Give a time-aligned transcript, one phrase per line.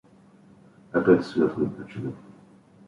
[0.91, 2.11] Опять свет выключили.